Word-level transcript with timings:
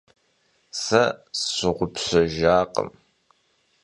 Se 0.81 1.03
sşığupşejjakhım. 1.39 2.89